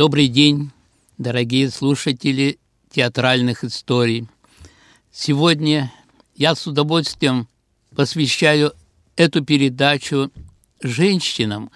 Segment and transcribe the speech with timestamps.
[0.00, 0.70] Добрый день,
[1.18, 2.58] дорогие слушатели
[2.90, 4.26] театральных историй.
[5.12, 5.92] Сегодня
[6.34, 7.46] я с удовольствием
[7.94, 8.72] посвящаю
[9.16, 10.32] эту передачу
[10.80, 11.70] женщинам,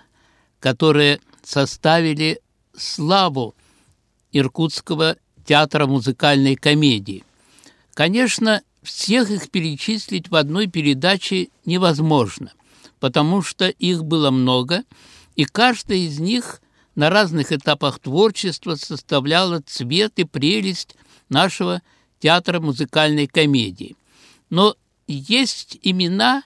[0.58, 2.40] которые составили
[2.74, 3.54] славу
[4.32, 7.24] Иркутского театра музыкальной комедии.
[7.92, 12.54] Конечно, всех их перечислить в одной передаче невозможно,
[13.00, 14.82] потому что их было много,
[15.36, 16.62] и каждая из них
[16.94, 20.96] на разных этапах творчества составляла цвет и прелесть
[21.28, 21.82] нашего
[22.20, 23.96] театра музыкальной комедии.
[24.50, 26.44] Но есть имена,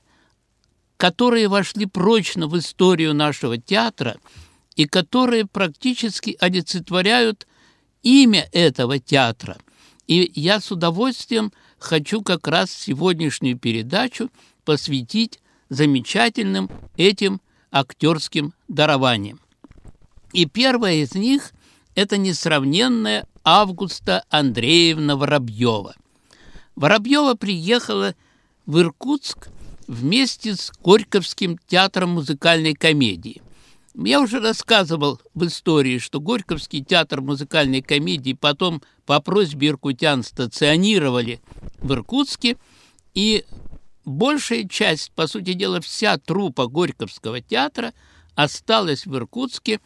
[0.97, 4.17] которые вошли прочно в историю нашего театра
[4.75, 7.47] и которые практически олицетворяют
[8.03, 9.59] имя этого театра.
[10.07, 14.31] И я с удовольствием хочу как раз сегодняшнюю передачу
[14.65, 17.41] посвятить замечательным этим
[17.71, 19.41] актерским дарованием.
[20.33, 21.53] И первая из них–
[21.95, 25.95] это несравненная Августа Андреевна Воробьева.
[26.77, 28.15] Воробьева приехала
[28.67, 29.49] в Иркутск
[29.87, 33.43] вместе с Горьковским театром музыкальной комедии.
[33.95, 41.41] Я уже рассказывал в истории, что Горьковский театр музыкальной комедии потом по просьбе иркутян стационировали
[41.79, 42.59] в Иркутске,
[43.15, 43.45] и
[44.05, 47.93] большая часть, по сути дела, вся трупа Горьковского театра
[48.37, 49.81] осталась в Иркутске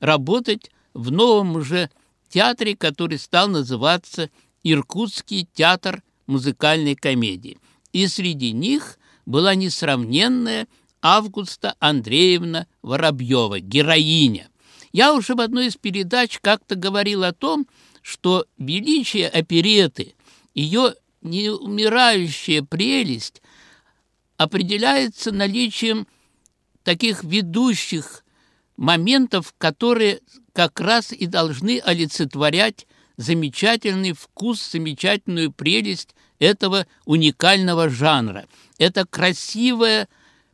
[0.00, 1.90] работать в новом уже
[2.28, 4.30] театре, который стал называться
[4.62, 7.58] Иркутский театр музыкальной комедии.
[7.92, 10.68] И среди них была несравненная
[11.00, 14.48] Августа Андреевна Воробьева, героиня.
[14.92, 17.66] Я уже в одной из передач как-то говорил о том,
[18.02, 20.14] что величие опереты,
[20.54, 23.42] ее неумирающая прелесть
[24.36, 26.06] определяется наличием
[26.84, 28.24] таких ведущих
[28.78, 30.20] моментов, которые
[30.54, 32.86] как раз и должны олицетворять
[33.18, 38.46] замечательный вкус, замечательную прелесть этого уникального жанра.
[38.78, 40.08] Это красивая,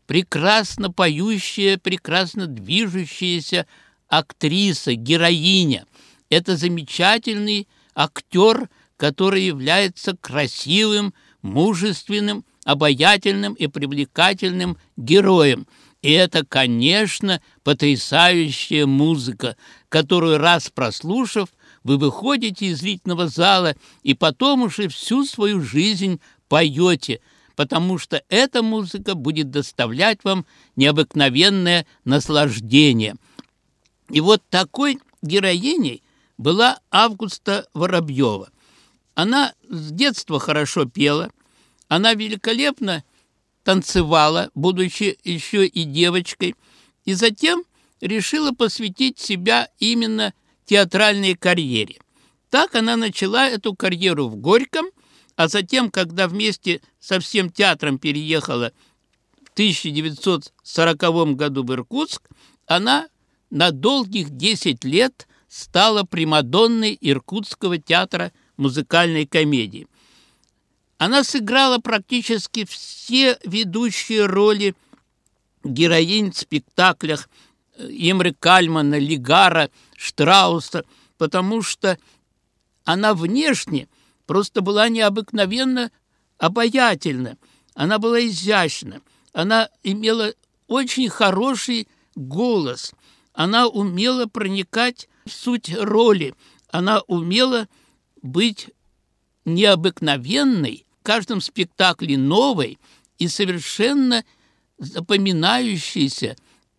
[0.07, 3.67] прекрасно поющая, прекрасно движущаяся
[4.09, 5.85] актриса, героиня.
[6.31, 15.69] Это замечательный актер, который является красивым, мужественным, обаятельным и привлекательным героем–
[16.05, 19.57] и это, конечно, потрясающая музыка,
[19.89, 21.49] которую раз прослушав,
[21.83, 27.21] вы выходите из зрительного зала и потом уже всю свою жизнь поете,
[27.57, 30.45] потому что эта музыка будет доставлять вам
[30.77, 33.15] необыкновенное наслаждение.
[34.11, 36.03] И вот такой героиней
[36.37, 38.51] была Августа Воробьева.
[39.15, 41.31] Она с детства хорошо пела,
[41.89, 43.05] она великолепно
[43.65, 46.55] танцевала, будучи еще и девочкой,
[47.05, 47.65] и затем
[48.01, 50.33] решила посвятить себя именно
[50.67, 51.99] театральной карьере.
[52.51, 54.87] Так она начала эту карьеру в Горьком,
[55.37, 58.73] а затем, когда вместе со всем театром переехала
[59.43, 62.29] в 1940 году в Иркутск,
[62.67, 63.09] она
[63.51, 69.87] на долгих 10 лет стала примадонной Иркутского театра музыкальной комедии.
[70.99, 74.75] Она сыграла практически все ведущие роли
[75.65, 77.29] героинь в спектаклях
[77.79, 80.85] Имры э, Кальмана, Лигара, Штрауса,
[81.19, 81.99] потому что
[82.85, 83.89] она внешне
[84.27, 85.91] просто была необыкновенно
[86.39, 87.37] обаятельна,
[87.75, 89.01] она была изящна,
[89.33, 90.33] она имела
[90.69, 92.93] очень хороший голос,
[93.33, 96.35] она умела проникать в суть роли,
[96.71, 97.69] она умела
[98.23, 98.71] быть
[99.45, 102.79] необыкновенной, в каждом спектакле новой
[103.19, 104.25] и совершенно
[104.79, 106.37] запоминающейся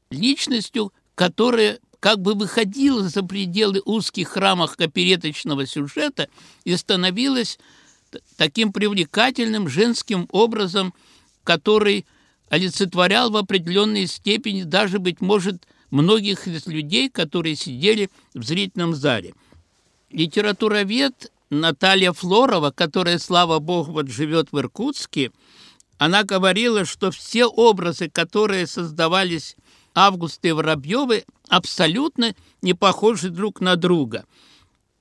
[0.10, 6.30] личностью, которая как бы выходила за пределы узких рамок опереточного сюжета
[6.64, 7.58] и становилась
[8.38, 10.94] таким привлекательным женским образом,
[11.44, 12.06] который
[12.50, 19.34] олицетворял в определенной степени даже, быть может, многих из людей, которые сидели в зрительном зале.
[20.12, 25.32] Литературовед Наталья Флорова, которая, слава богу, вот живет в Иркутске,
[25.98, 29.56] она говорила, что все образы, которые создавались
[29.94, 34.26] Августой Воробьевой, абсолютно не похожи друг на друга.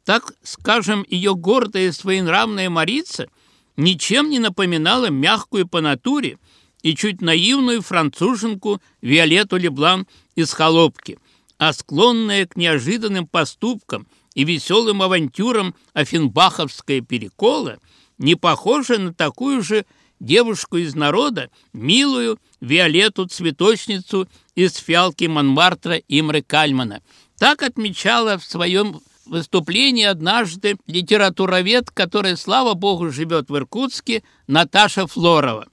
[0.05, 3.29] Так, скажем, ее гордая и своенравная Марица
[3.76, 6.38] ничем не напоминала мягкую по натуре
[6.82, 10.06] и чуть наивную француженку Виолетту Леблан
[10.37, 11.19] из «Холопки»,
[11.56, 17.79] а склонная к неожиданным поступкам– и веселым авантюрам Афинбаховская перекола
[18.19, 19.87] не похожа на такую же
[20.21, 27.03] девушку из народа, милую Виолетту цветочницу из фиалки Монмартра Имры Кальмана.
[27.39, 35.69] Так отмечала в своем выступлении однажды литературовед, которая, слава богу, живет в Иркутске, Наташа Флорова.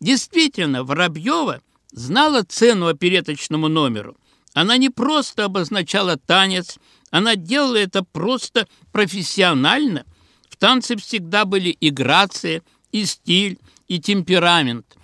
[0.00, 1.60] Действительно, Воробьева
[1.92, 4.16] знала цену опереточному номеру.
[4.52, 6.78] Она не просто обозначала танец,
[7.10, 10.04] она делала это просто профессионально.
[10.48, 12.62] В танце всегда были и грация,
[12.92, 13.58] и стиль,
[13.88, 14.96] и темперамент.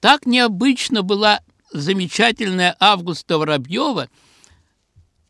[0.00, 1.40] Так необычно была
[1.72, 4.08] замечательная Августа Воробьева,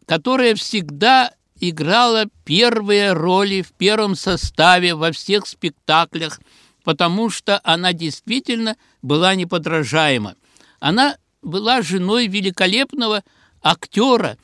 [0.06, 6.40] которая всегда играла первые роли в первом составе во всех спектаклях,
[6.82, 10.34] потому что она действительно была неподражаема.
[10.80, 13.22] Она была женой великолепного
[13.62, 14.36] актера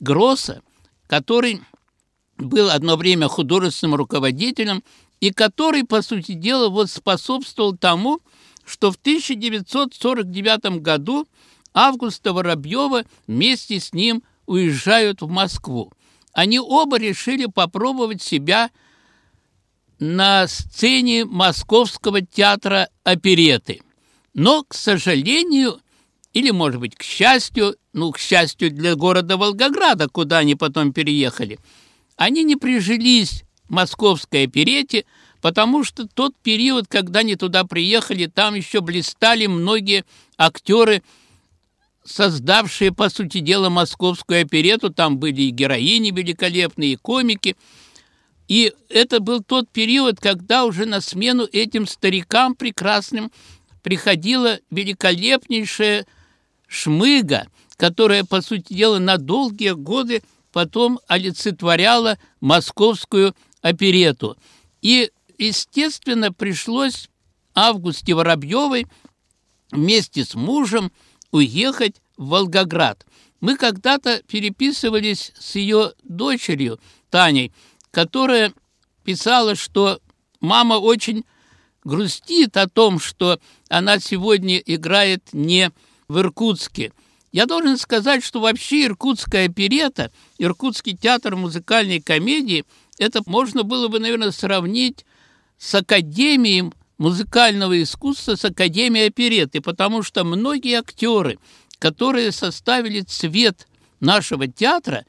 [0.00, 0.62] Гросса,
[1.08, 1.62] который
[2.36, 4.84] был одно время художественным руководителем
[5.18, 8.20] и который, по сути дела, вот способствовал тому,
[8.64, 11.26] что в 1949 году
[11.74, 15.92] Августа Воробьева вместе с ним уезжают в Москву.
[16.32, 18.70] Они оба решили попробовать себя
[19.98, 23.80] на сцене Московского театра опереты.
[24.34, 25.80] Но, к сожалению,
[26.32, 31.58] или, может быть, к счастью, ну, к счастью для города Волгограда, куда они потом переехали,
[32.16, 35.04] они не прижились в московской оперете,
[35.40, 40.04] потому что тот период, когда они туда приехали, там еще блистали многие
[40.36, 41.02] актеры,
[42.04, 44.90] создавшие, по сути дела, московскую оперету.
[44.90, 47.56] Там были и героини великолепные, и комики.
[48.48, 53.30] И это был тот период, когда уже на смену этим старикам прекрасным
[53.82, 56.06] приходила великолепнейшая
[56.68, 60.22] шмыга, которая, по сути дела, на долгие годы
[60.52, 64.36] потом олицетворяла московскую оперету.
[64.82, 67.08] И, естественно, пришлось
[67.54, 68.86] Августе Воробьевой
[69.72, 70.92] вместе с мужем
[71.32, 73.04] уехать в Волгоград.
[73.40, 76.78] Мы когда-то переписывались с ее дочерью
[77.10, 77.52] Таней,
[77.90, 78.52] которая
[79.04, 80.00] писала, что
[80.40, 81.24] мама очень
[81.84, 85.70] грустит о том, что она сегодня играет не
[86.08, 86.92] в Иркутске.
[87.32, 92.64] Я должен сказать, что вообще иркутская оперета, Иркутский театр музыкальной комедии,
[92.98, 95.04] это можно было бы, наверное, сравнить
[95.58, 101.38] с Академией музыкального искусства, с Академией опереты, потому что многие актеры,
[101.78, 103.68] которые составили цвет
[104.00, 105.04] нашего театра,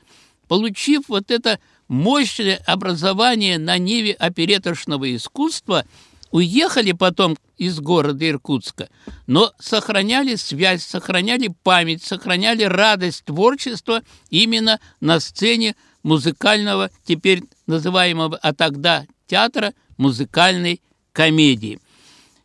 [0.49, 5.85] получив вот это мощное образование на ниве опереточного искусства,
[6.31, 8.89] уехали потом из города Иркутска,
[9.27, 18.53] но сохраняли связь, сохраняли память, сохраняли радость творчества именно на сцене музыкального, теперь называемого, а
[18.53, 20.81] тогда театра музыкальной
[21.11, 21.79] комедии.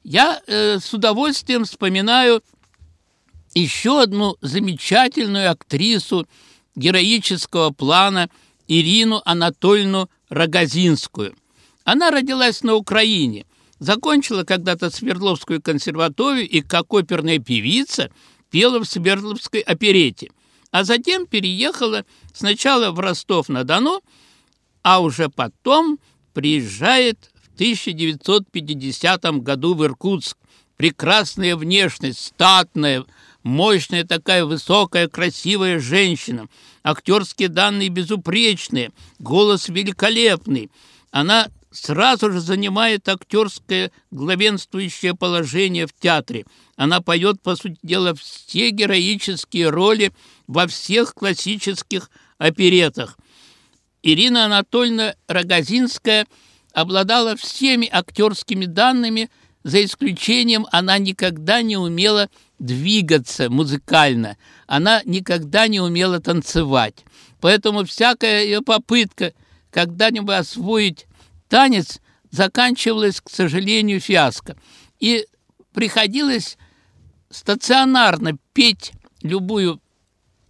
[0.03, 2.43] Я э, с удовольствием вспоминаю
[3.55, 6.27] еще одну замечательную актрису
[6.75, 8.29] героического плана
[8.67, 11.37] Ирину Анатольевну Рогозинскую.
[11.85, 13.47] Она родилась на Украине–
[13.85, 18.11] Закончила когда-то Свердловскую консерваторию и как оперная певица
[18.51, 20.31] пела в Свердловской оперете,
[20.71, 24.01] а затем переехала сначала в Ростов-на-Дону,
[24.83, 25.99] а уже потом
[26.33, 30.39] приезжает в 1950 году в Иркутск.
[30.79, 33.05] Прекрасная внешность, статная,
[33.43, 36.47] мощная такая высокая, красивая женщина,
[36.83, 40.71] актерские данные безупречные, голос великолепный.
[41.11, 46.45] Она сразу же занимает актерское главенствующее положение в театре.
[46.77, 50.13] Она поет, по сути дела, все героические роли
[50.47, 53.19] во всех классических оперетах.
[54.03, 56.27] Ирина Анатольевна Рогозинская
[56.73, 59.31] обладала всеми актерскими данными,
[59.63, 62.29] за исключением она никогда не умела
[62.59, 67.05] двигаться музыкально, она никогда не умела танцевать.
[67.41, 69.33] Поэтому всякая ее попытка
[69.71, 71.07] когда-нибудь освоить
[71.55, 72.01] танец
[72.33, 74.57] заканчивалась, к сожалению, фиаско.
[74.99, 75.25] И
[75.73, 76.59] приходилось
[77.31, 78.91] стационарно петь
[79.23, 79.81] любую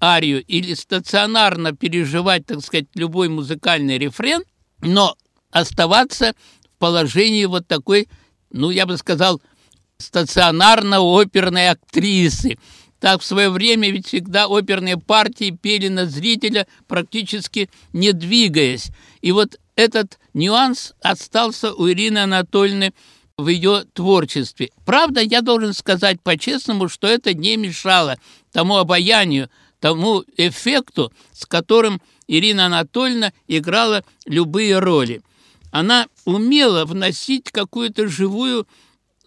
[0.00, 4.44] арию или стационарно переживать, так сказать, любой музыкальный рефрен,
[4.80, 5.14] но
[5.50, 6.32] оставаться
[6.74, 8.08] в положении вот такой,
[8.50, 9.42] ну, я бы сказал,
[9.98, 12.56] стационарно-оперной актрисы.
[12.98, 18.86] Так в свое время ведь всегда оперные партии пели на зрителя, практически не двигаясь.
[19.20, 22.94] И вот этот нюанс остался у Ирины Анатольевны
[23.36, 24.70] в ее творчестве.
[24.84, 28.16] Правда, я должен сказать по-честному, что это не мешало
[28.52, 29.50] тому обаянию,
[29.80, 35.22] тому эффекту, с которым Ирина Анатольевна играла любые роли.
[35.72, 38.68] Она умела вносить какую-то живую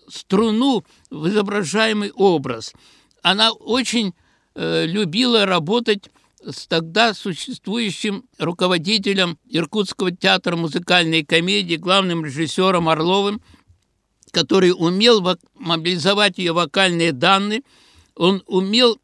[0.10, 2.74] струну в изображаемый образ.
[3.22, 4.13] Она очень
[4.56, 6.10] э, любила работать
[6.44, 13.41] с тогда существующим руководителем Иркутского театра музыкальной комедии, главным режиссером Орловым,
[14.32, 15.25] который умел
[15.56, 17.63] мобилизовать ее вокальные данные,
[18.15, 19.00] он умел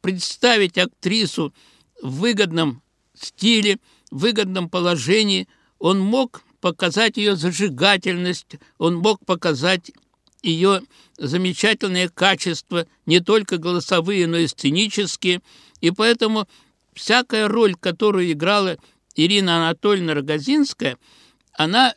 [0.00, 1.52] представить актрису
[2.00, 2.82] в выгодном
[3.14, 3.78] стиле,
[4.10, 9.92] в выгодном положении, он мог показать ее зажигательность, он мог показать
[10.42, 10.82] ее
[11.16, 15.42] замечательные качества, не только голосовые, но и сценические,
[15.80, 16.48] и поэтому
[16.98, 18.76] всякая роль, которую играла
[19.14, 20.98] Ирина Анатольевна Рогозинская,
[21.52, 21.94] она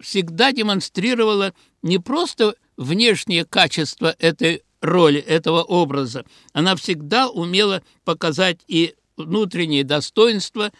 [0.00, 1.52] всегда демонстрировала
[1.82, 10.72] не просто внешнее качество этой роли, этого образа, она всегда умела показать и внутреннее достоинство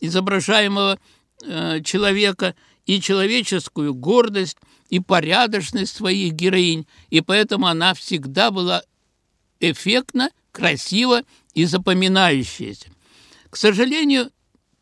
[0.00, 0.98] изображаемого
[1.42, 4.58] э, человека, и человеческую гордость,
[4.90, 8.82] и порядочность своих героинь, и поэтому она всегда была
[9.58, 11.22] эффектна, красива
[11.56, 12.90] и запоминающаяся.
[13.48, 14.30] К сожалению,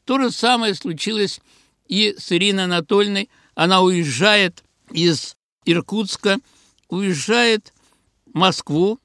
[0.04, 1.40] то же самое случилось
[1.86, 3.30] и с Ириной Анатольевной.
[3.54, 6.38] Она уезжает из Иркутска,
[6.88, 7.72] уезжает
[8.26, 8.98] в Москву.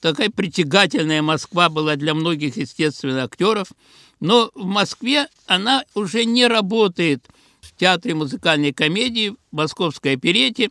[0.00, 3.72] Такая притягательная Москва была для многих, естественно, актеров.
[4.20, 7.26] Но в Москве она уже не работает
[7.60, 10.70] в театре музыкальной комедии, в московской оперете.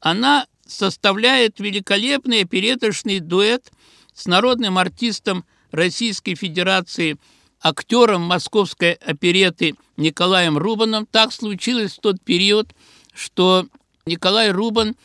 [0.00, 3.72] Она составляет великолепный опереточный дуэт
[4.12, 7.16] с народным артистом Российской Федерации,
[7.60, 11.06] актером московской опереты Николаем Рубаном.
[11.06, 12.68] Так случилось в тот период,
[13.14, 13.66] что
[14.06, 14.96] Николай Рубан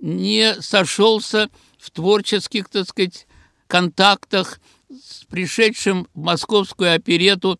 [0.00, 3.26] не сошелся в творческих, так сказать,
[3.66, 7.58] контактах с пришедшим в московскую оперету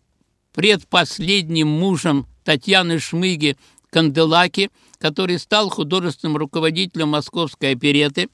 [0.53, 3.57] предпоследним мужем Татьяны Шмыги
[3.89, 8.29] Канделаки, который стал художественным руководителем московской опереты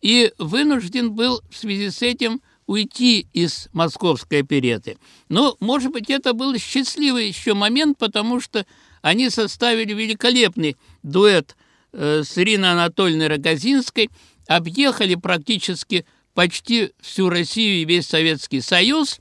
[0.00, 4.98] и вынужден был в связи с этим уйти из московской опереты.
[5.30, 8.66] Но, может быть, это был счастливый еще момент, потому что
[9.00, 11.56] они составили великолепный дуэт
[11.92, 14.10] э, с Ириной Анатольевной Рогозинской,
[14.46, 19.18] объехали практически почти всю Россию и весь Советский Союз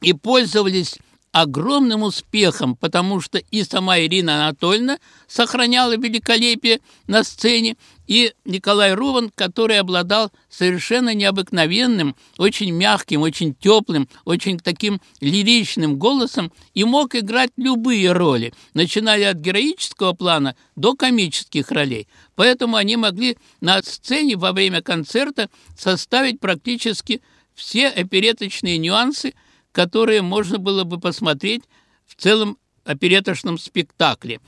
[0.00, 0.96] и пользовались
[1.34, 7.76] огромным успехом, потому что и сама Ирина Анатольевна сохраняла великолепие на сцене,
[8.06, 16.52] и Николай Руван, который обладал совершенно необыкновенным, очень мягким, очень теплым, очень таким лиричным голосом
[16.72, 22.06] и мог играть любые роли, начиная от героического плана до комических ролей.
[22.36, 27.22] Поэтому они могли на сцене во время концерта составить практически
[27.56, 29.34] все опереточные нюансы,
[29.74, 31.64] которые можно было бы посмотреть
[32.06, 34.40] в целом опереточном спектакле.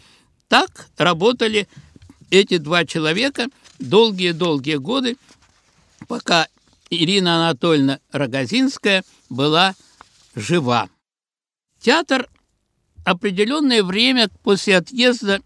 [0.47, 1.67] Так работали
[2.31, 3.49] эти два человека
[3.81, 5.17] долгие-долгие годы,
[6.07, 6.47] пока
[6.91, 9.75] Ирина Анатольевна Рогозинская была
[10.37, 10.89] жива.
[11.81, 12.29] Театр
[13.05, 15.41] определенное время после отъезда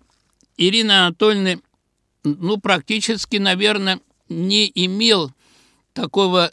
[0.58, 1.62] Ирины Анатольевны,
[2.22, 5.32] ну, практически, наверное, не имел
[5.94, 6.52] такого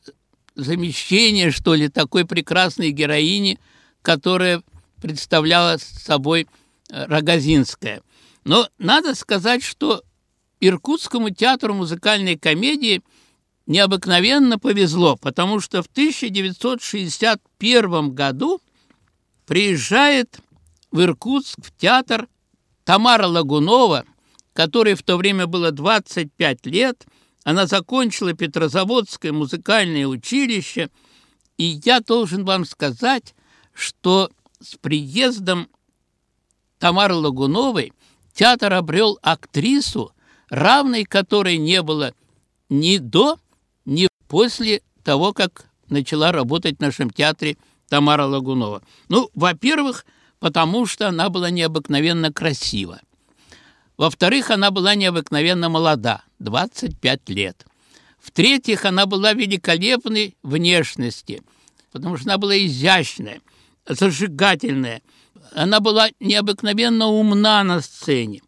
[0.57, 3.57] замещение, что ли, такой прекрасной героини,
[4.01, 4.61] которая
[5.01, 6.49] представляла собой
[6.89, 8.01] э, Рогозинская.
[8.43, 10.03] Но надо сказать, что
[10.59, 13.01] Иркутскому театру музыкальной комедии
[13.67, 18.59] необыкновенно повезло, потому что в 1961 году
[19.45, 20.39] приезжает
[20.91, 22.27] в Иркутск в театр
[22.83, 24.05] Тамара Лагунова,
[24.53, 27.05] которой в то время было 25 лет–
[27.47, 30.89] она закончила Петрозаводское музыкальное училище,
[31.57, 33.35] и я должен вам сказать,
[33.71, 35.69] что с приездом
[36.77, 37.93] Тамары Лагуновой
[38.33, 40.11] театр обрел актрису,
[40.49, 42.13] равной которой не было
[42.67, 43.39] ни до,
[43.85, 47.55] ни после того, как начала работать в нашем театре
[47.87, 48.81] Тамара Лагунова.
[49.07, 50.05] Ну, во-первых,
[50.39, 52.99] потому что она была необыкновенно красива.
[53.97, 57.65] Во-вторых, она была необыкновенно молода, 25 лет.
[58.19, 61.41] В-третьих, она была великолепной внешности,
[61.91, 63.41] потому что она была изящная,
[63.87, 65.01] зажигательная.
[65.53, 68.41] Она была необыкновенно умна на сцене.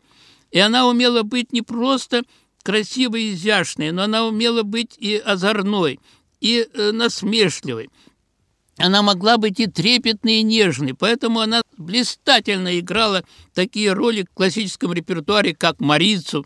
[0.52, 2.24] И она умела быть не просто
[2.64, 6.00] красивой и изящной, но она умела быть и озорной,
[6.42, 7.90] и э, насмешливой.
[8.80, 14.94] Она могла быть и трепетной, и нежной, поэтому она блистательно играла такие роли в классическом
[14.94, 16.46] репертуаре, как Марицу,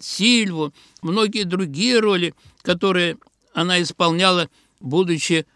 [0.00, 0.72] Сильву,
[1.02, 3.18] многие другие роли, которые
[3.52, 4.48] она исполняла,
[4.80, 5.46] будучи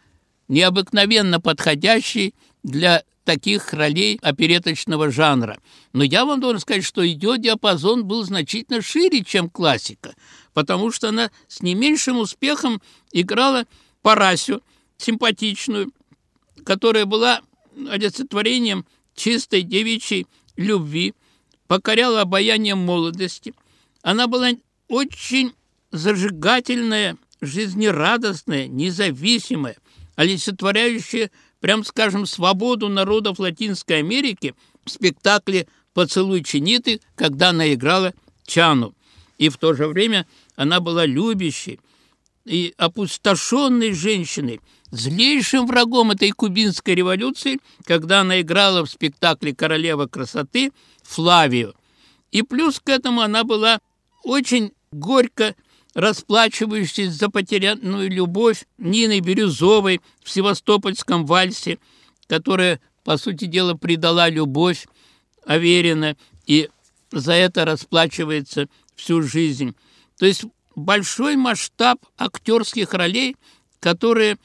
[0.49, 5.59] необыкновенно подходящей для таких ролей опереточного жанра.
[5.95, 10.15] Но я вам должен сказать, что ее диапазон был значительно шире, чем классика,
[10.53, 12.83] потому что она с не меньшим успехом
[13.13, 13.65] играла
[14.03, 14.63] Парасю,
[14.99, 15.91] симпатичную,
[16.69, 17.41] которая была
[17.89, 18.85] олицетворением
[19.15, 20.27] чистой девичьей
[20.59, 21.15] любви,
[21.67, 23.55] покоряла обаянием молодости.
[24.03, 24.51] Она была
[24.87, 25.55] очень
[25.93, 29.79] зажигательная, жизнерадостная, независимая,
[30.17, 38.13] олицетворяющая, прям скажем, свободу народов Латинской Америки в спектакле «Поцелуй Чиниты», когда она играла
[38.45, 38.95] Чану.
[39.39, 41.81] И в то же время она была любящей
[42.45, 50.73] и опустошенной женщиной, злейшим врагом этой кубинской революции, когда она играла в спектакле «Королева красоты»
[51.02, 51.75] Флавию.
[52.30, 53.80] И плюс к этому она была
[54.23, 55.54] очень горько
[55.95, 61.78] расплачивающейся за потерянную любовь Нины Бирюзовой в Севастопольском вальсе,
[62.26, 64.87] которая, по сути дела, предала любовь
[65.47, 66.16] Аверина
[66.47, 66.68] и
[67.11, 69.75] за это расплачивается всю жизнь.
[70.18, 70.45] То есть
[70.76, 73.37] большой масштаб актерских ролей,
[73.80, 74.37] которые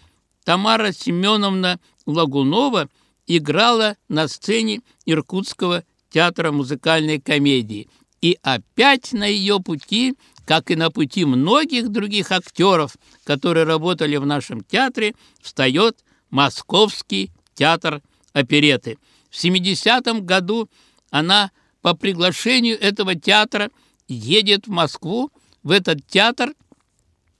[0.43, 2.89] Тамара Семеновна Лагунова
[3.27, 7.89] играла на сцене Иркутского театра музыкальной комедии.
[8.21, 14.25] И опять на ее пути, как и на пути многих других актеров, которые работали в
[14.25, 18.01] нашем театре, встает Московский театр
[18.33, 18.97] опереты.
[19.29, 20.69] В 70-м году
[21.09, 23.69] она по приглашению этого театра
[24.07, 25.31] едет в Москву,
[25.63, 26.53] в этот театр,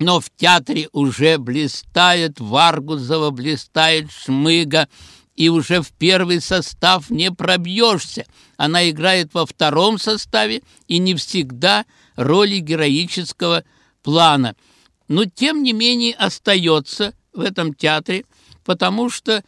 [0.04, 4.90] но в театре уже блистает Варгузова, блистает Шмыга,
[5.34, 8.26] и уже в первый состав не пробьешься.
[8.58, 11.86] Она играет во втором составе и не всегда
[12.18, 13.64] роли героического
[14.04, 14.58] плана.
[15.08, 18.26] Но тем не менее остается в этом театре,
[18.66, 19.42] потому что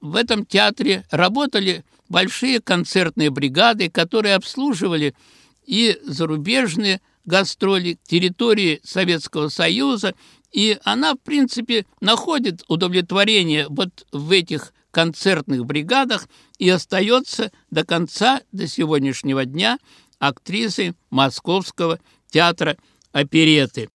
[0.00, 5.14] в этом театре работали большие концертные бригады, которые обслуживали
[5.66, 10.14] и зарубежные гастроли территории Советского Союза,
[10.50, 16.26] и она, в принципе, находит удовлетворение вот в этих концертных бригадах
[16.58, 19.78] и остается до конца, до сегодняшнего дня,
[20.18, 22.78] актрисой Московского театра
[23.12, 23.90] опереты.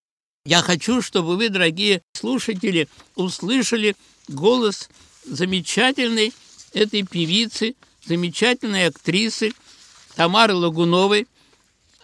[0.46, 3.96] Я хочу, чтобы вы, дорогие слушатели, услышали
[4.28, 4.88] голос
[5.24, 6.32] замечательной
[6.72, 7.74] этой певицы,
[8.06, 9.52] замечательной актрисы
[10.14, 11.26] Тамары Лагуновой.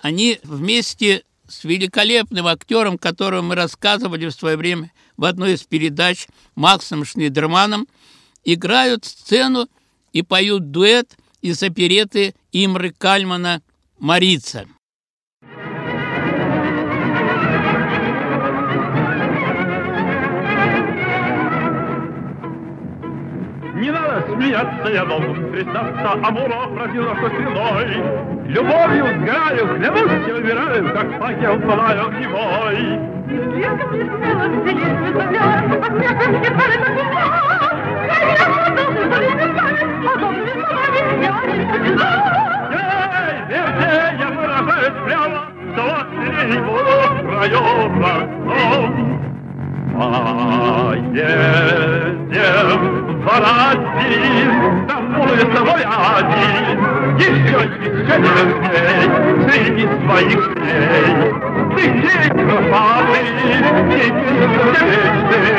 [0.00, 6.26] Они вместе с великолепным актером, которого мы рассказывали в свое время в одной из передач
[6.54, 7.86] Максом Шнейдерманом,
[8.44, 9.68] играют сцену
[10.12, 13.62] и поют дуэт из опереты Имры Кальмана
[13.98, 14.66] «Марица».
[24.50, 28.02] Смеяться, я должен признаться, Амуров родила что стрелой.
[28.46, 32.98] Любовью сгораю, клянусь, и выбираю, как факел пылаю огневой.
[42.72, 45.40] Эй, верьте, я выражаюсь прямо,
[45.72, 46.08] что вас
[46.46, 46.94] не буду
[47.30, 48.12] района.
[50.90, 51.40] Поедем
[53.30, 58.14] в Россию, там улица мой один, еще, еще
[58.58, 59.08] дней
[59.48, 61.49] среди своих дней.
[61.76, 63.22] Тысяч красоты,
[63.90, 65.50] тысяч мечты,